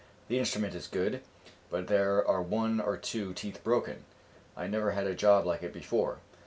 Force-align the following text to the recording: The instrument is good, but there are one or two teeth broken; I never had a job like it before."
The 0.29 0.39
instrument 0.39 0.73
is 0.73 0.87
good, 0.87 1.21
but 1.69 1.85
there 1.85 2.27
are 2.27 2.41
one 2.41 2.79
or 2.81 2.97
two 2.97 3.35
teeth 3.35 3.63
broken; 3.63 4.03
I 4.57 4.65
never 4.65 4.93
had 4.93 5.05
a 5.05 5.13
job 5.13 5.45
like 5.45 5.61
it 5.61 5.73
before." 5.73 6.17